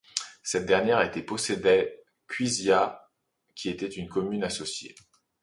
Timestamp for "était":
1.03-1.21, 3.69-3.85